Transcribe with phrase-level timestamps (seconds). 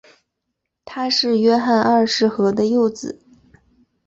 [0.83, 3.21] 他是约翰二世和的幼子。